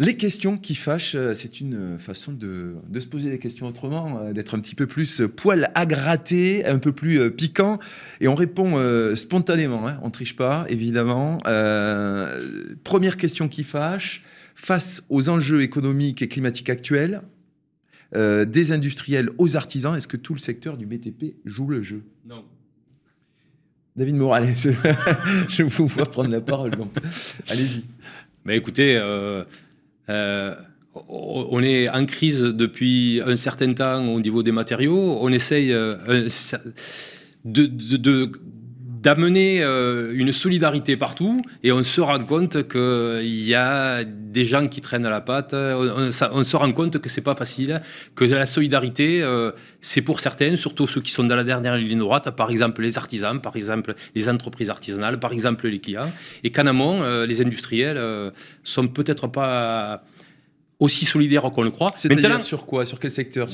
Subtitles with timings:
[0.00, 4.32] Les questions qui fâchent, euh, c'est une façon de, se poser des questions autrement, euh,
[4.32, 7.78] d'être un petit peu plus poil à gratter, un peu plus euh, piquant.
[8.22, 8.78] Et on répond
[9.14, 11.36] spontanément, hein, on ne triche pas, évidemment.
[12.82, 14.24] première question qui fâche,
[14.54, 17.20] face aux enjeux économiques et climatiques actuels,
[18.14, 22.02] des industriels aux artisans, est-ce que tout le secteur du BTP joue le jeu?
[22.26, 22.44] Non.
[23.96, 24.54] David Morales,
[25.48, 26.92] je vous vois prendre la parole, donc
[27.48, 27.84] allez-y.
[28.44, 29.44] Mais écoutez, euh,
[31.08, 35.18] on est en crise depuis un certain temps au niveau des matériaux.
[35.20, 36.28] On essaye euh,
[37.44, 38.32] de,
[39.02, 44.68] d'amener euh, une solidarité partout et on se rend compte qu'il y a des gens
[44.68, 45.54] qui traînent à la patte.
[45.54, 46.10] On,
[46.44, 47.80] se rend compte que c'est pas facile,
[48.14, 49.24] que la solidarité,
[49.80, 52.98] c'est pour certains, surtout ceux qui sont dans la dernière ligne droite, par exemple les
[52.98, 56.10] artisans, par exemple les entreprises artisanales, par exemple les clients,
[56.44, 58.00] et qu'en amont, les industriels
[58.62, 60.04] sont peut-être pas
[60.80, 61.92] aussi solidaire qu'on le croit.
[61.94, 62.86] C'est-à-dire sur quoi?
[62.86, 63.46] Sur quel secteur?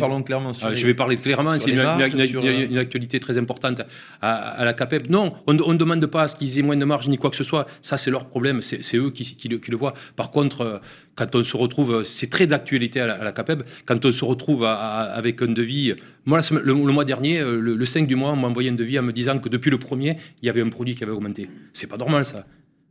[0.00, 0.52] Parlons, clairement.
[0.52, 1.56] Sur je vais parler clairement.
[1.58, 3.82] C'est une, une, actualité très importante
[4.20, 5.10] à, la CAPEP.
[5.10, 7.36] Non, on ne demande pas à ce qu'ils aient moins de marge ni quoi que
[7.36, 7.66] ce soit.
[7.82, 8.62] Ça, c'est leur problème.
[8.62, 9.94] C'est eux qui, qui, le, voient.
[10.16, 10.78] Par contre, euh,
[11.14, 15.42] quand on se retrouve, c'est très d'actualité à, la CAPEP, quand on se retrouve avec
[15.42, 15.94] un devis.
[16.24, 18.98] Moi, le, mois dernier, euh, le, le 5 du mois, on m'a envoyé un devis
[18.98, 21.50] en me disant que depuis le premier, il y avait un produit qui avait augmenté.
[21.72, 22.46] C'est pas normal, ça.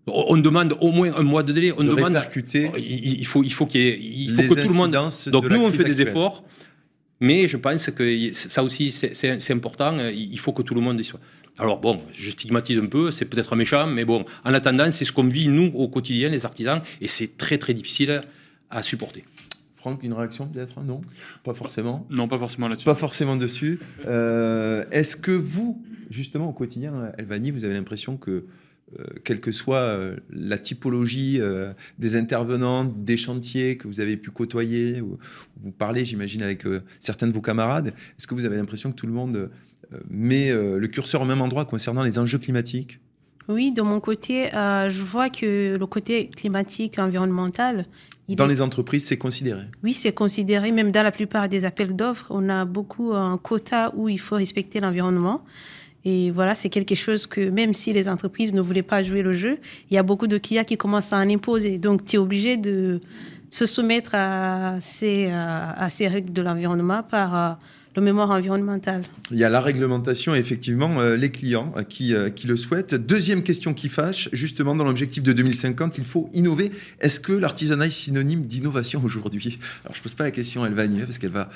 [0.07, 1.71] On demande au moins un mois de délai.
[1.77, 2.15] On demande.
[2.15, 4.97] Répercuter il, faut, il faut qu'il il faut que tout le monde.
[5.27, 6.43] Donc nous, on fait des efforts,
[7.19, 9.97] mais je pense que ça aussi, c'est important.
[10.09, 11.19] Il faut que tout le monde y soit.
[11.57, 15.11] Alors bon, je stigmatise un peu, c'est peut-être méchant, mais bon, en attendant, c'est ce
[15.11, 18.23] qu'on vit nous au quotidien, les artisans, et c'est très très difficile
[18.69, 19.25] à supporter.
[19.75, 20.81] Franck, une réaction peut-être?
[20.81, 21.01] Non?
[21.43, 22.07] Pas forcément?
[22.09, 22.85] Non, pas forcément là-dessus.
[22.85, 23.79] Pas forcément dessus.
[24.07, 28.45] Euh, est-ce que vous, justement, au quotidien, Elvani, vous avez l'impression que
[28.99, 34.17] euh, quelle que soit euh, la typologie euh, des intervenants, des chantiers que vous avez
[34.17, 35.17] pu côtoyer, ou,
[35.63, 36.65] vous parlez, j'imagine, avec
[36.99, 39.49] certains de vos camarades, est-ce que vous avez l'impression que tout le monde
[40.09, 42.99] met le curseur au même endroit concernant les enjeux climatiques?
[43.47, 47.85] Oui, de mon côté, je vois que le côté climatique, environnemental,
[48.29, 49.63] dans les entreprises, c'est considéré?
[49.83, 50.71] Oui, c'est considéré.
[50.71, 54.35] Même dans la plupart des appels d'offres, on a beaucoup un quota où il faut
[54.35, 55.43] respecter l'environnement.
[56.03, 59.33] Et voilà, c'est quelque chose que même si les entreprises ne voulaient pas jouer le
[59.33, 61.77] jeu, il y a beaucoup de clients qui commencent à en imposer.
[61.77, 62.99] Donc, tu es obligé de
[63.49, 67.53] se soumettre à ces, à ces règles de l'environnement par euh,
[67.95, 69.01] le mémoire environnemental.
[69.31, 72.95] Il y a la réglementation et effectivement euh, les clients euh, qui, qui le souhaitent.
[72.95, 76.71] Deuxième question qui fâche, justement dans l'objectif de 2050, il faut innover.
[76.99, 79.59] Est-ce que l'artisanat est synonyme d'innovation aujourd'hui?
[79.83, 81.49] Alors je ne pose pas la question à Elvanie parce qu'elle va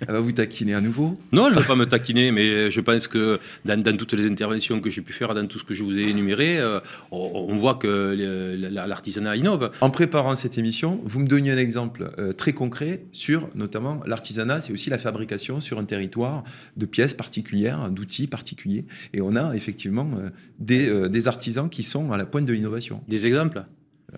[0.00, 2.80] elle va vous taquiner à nouveau Non, elle ne va pas me taquiner, mais je
[2.80, 5.82] pense que dans, toutes les interventions que j'ai pu faire, dans tout ce que je
[5.82, 6.80] vous ai énuméré, euh,
[7.10, 9.70] on, voit que l'artisanat innove.
[9.80, 14.60] En préparant cette émission, vous me donniez un exemple euh, très concret sur notamment l'artisanat,
[14.60, 16.44] c'est aussi la fabrication sur un territoire
[16.76, 18.84] de pièces particulières, d'outils particuliers.
[19.12, 23.02] Et on a effectivement euh, des, des artisans qui sont à la pointe de l'innovation.
[23.08, 23.64] Des exemples?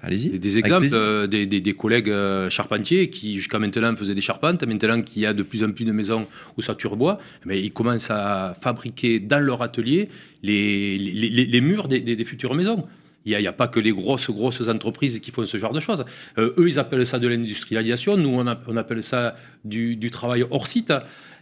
[0.03, 0.39] Allez-y.
[0.39, 4.65] Des exemples euh, des, collègues euh, charpentiers qui, jusqu'à maintenant, faisaient des charpentes.
[4.65, 7.73] Maintenant qu'il y a de plus en plus de maisons où ça turboie, mais ils
[7.73, 10.09] commencent à fabriquer dans leur atelier
[10.43, 12.87] les, les, murs des, futures maisons.
[13.29, 16.05] Il n'y a, pas que les grosses, grosses entreprises qui font ce genre de choses.
[16.39, 18.17] Euh, eux, ils appellent ça de l'industrialisation.
[18.17, 20.95] Nous, on, appelle ça du, du travail hors site.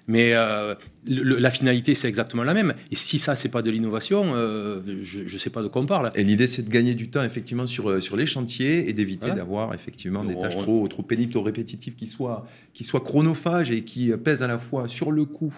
[0.08, 0.74] Mais euh,
[1.06, 2.74] la finalité, c'est exactement la même.
[2.90, 5.86] Et si ça, c'est pas de l'innovation, euh, je ne sais pas de quoi on
[5.86, 6.10] parle.
[6.14, 9.32] Et l'idée, c'est de gagner du temps, effectivement, sur, euh, sur les chantiers et d'éviter
[9.32, 13.82] d'avoir, effectivement, des tâches trop, trop pénibles, trop répétitives, qui soient, qui soient chronophages et
[13.82, 15.54] qui pèsent à la fois sur le coût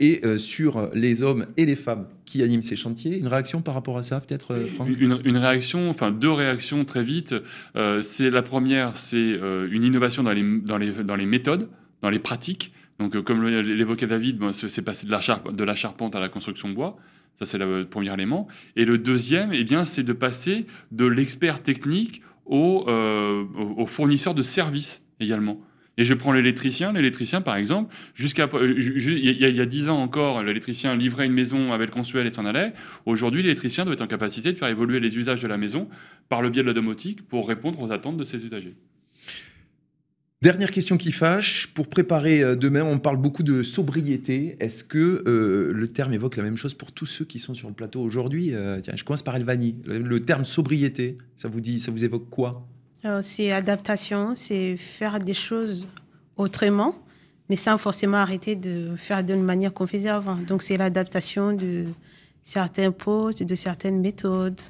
[0.00, 3.18] et sur les hommes et les femmes qui animent ces chantiers.
[3.18, 4.88] Une réaction par rapport à ça, peut-être, Franck?
[4.98, 7.34] Une, une, réaction, enfin, deux réactions très vite.
[8.00, 9.38] c'est la première, c'est
[9.70, 11.68] une innovation dans les, dans les, dans les méthodes,
[12.00, 12.72] dans les pratiques.
[12.98, 16.96] Donc, euh, comme l'évoquait David, c'est passé de la, charpente à la construction bois.
[17.36, 18.46] Ça, c'est le premier élément.
[18.76, 23.44] Et le deuxième, eh bien, c'est de passer de l'expert technique au, euh,
[23.86, 25.60] fournisseur de services également.
[25.98, 26.92] Et je prends l'électricien.
[26.92, 31.94] L'électricien, par exemple, il y, a dix ans encore, l'électricien livrait une maison avec le
[31.94, 32.72] consuel et s'en allait.
[33.04, 35.88] Aujourd'hui, l'électricien doit être en capacité de faire évoluer les usages de la maison
[36.30, 38.74] par le biais de la domotique pour répondre aux attentes de ses usagers.
[40.42, 41.68] Dernière question qui fâche.
[41.68, 44.56] Pour préparer euh, demain, on parle beaucoup de sobriété.
[44.58, 47.68] Est-ce que euh, le terme évoque la même chose pour tous ceux qui sont sur
[47.68, 49.76] le plateau aujourd'hui euh, Tiens, je commence par Elvani.
[49.86, 52.66] Le, terme sobriété, ça vous dit, ça vous évoque quoi?
[53.20, 55.88] C'est adaptation, c'est faire des choses
[56.36, 56.96] autrement,
[57.48, 60.34] mais sans forcément arrêter de faire d'une manière qu'on faisait avant.
[60.34, 61.84] Donc c'est l'adaptation de
[62.42, 64.60] certains postes, de certaines méthodes.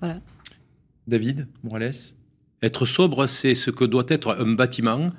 [0.00, 0.20] Voilà.
[1.08, 2.14] David Morales?
[2.62, 5.10] Être sobre, c'est ce que doit être un bâtiment.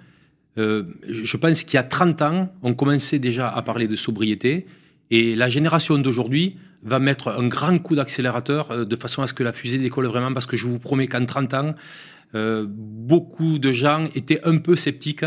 [0.58, 4.66] Euh, je pense qu'il y a 30 ans, on commençait déjà à parler de sobriété.
[5.12, 9.34] Et la génération d'aujourd'hui va mettre un grand coup d'accélérateur euh, de façon à ce
[9.34, 10.34] que la fusée décolle vraiment.
[10.34, 11.76] Parce que je vous promets qu'en 30 ans,
[12.36, 15.26] euh, beaucoup de gens étaient un peu sceptiques.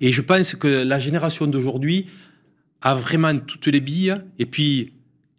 [0.00, 2.06] Et je pense que la génération d'aujourd'hui
[2.80, 4.16] a vraiment toutes les billes.
[4.38, 4.94] Et puis,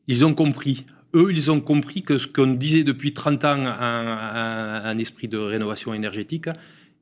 [0.08, 0.86] ils ont compris.
[1.16, 5.94] Eux, ils ont compris que ce qu'on disait depuis 30 ans un esprit de rénovation
[5.94, 6.48] énergétique,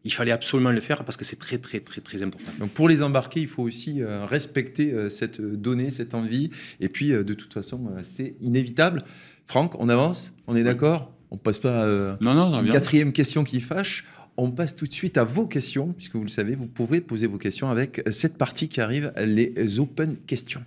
[0.03, 2.51] il fallait absolument le faire parce que c'est très, très, très, très important.
[2.59, 6.49] Donc pour les embarquer, il faut aussi euh, respecter euh, cette donnée, cette envie.
[6.79, 9.03] Et puis, euh, de toute façon, c'est inévitable.
[9.45, 10.33] Franck, on avance?
[10.47, 11.13] On est d'accord?
[11.29, 14.05] On passe pas à non, non, une quatrième question qui fâche.
[14.37, 17.27] On passe tout de suite à vos questions, puisque vous le savez, vous pouvez poser
[17.27, 20.63] vos questions avec cette partie qui arrive, les open questions.